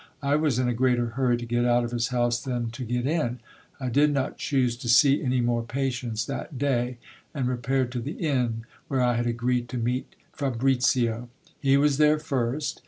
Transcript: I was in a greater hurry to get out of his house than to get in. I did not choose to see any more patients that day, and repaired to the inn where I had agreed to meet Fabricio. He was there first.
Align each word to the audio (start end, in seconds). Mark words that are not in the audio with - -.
I 0.23 0.35
was 0.35 0.57
in 0.57 0.67
a 0.67 0.73
greater 0.73 1.09
hurry 1.09 1.37
to 1.37 1.45
get 1.45 1.63
out 1.63 1.83
of 1.83 1.91
his 1.91 2.07
house 2.07 2.41
than 2.41 2.71
to 2.71 2.83
get 2.83 3.05
in. 3.05 3.37
I 3.79 3.89
did 3.89 4.11
not 4.11 4.35
choose 4.39 4.75
to 4.77 4.89
see 4.89 5.21
any 5.23 5.41
more 5.41 5.61
patients 5.61 6.25
that 6.25 6.57
day, 6.57 6.97
and 7.35 7.47
repaired 7.47 7.91
to 7.91 7.99
the 7.99 8.13
inn 8.13 8.65
where 8.87 9.01
I 9.03 9.13
had 9.13 9.27
agreed 9.27 9.69
to 9.69 9.77
meet 9.77 10.15
Fabricio. 10.33 11.29
He 11.59 11.77
was 11.77 11.99
there 11.99 12.17
first. 12.17 12.79